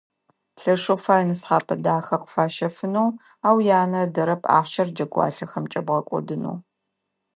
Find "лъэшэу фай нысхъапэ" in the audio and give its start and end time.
0.61-1.75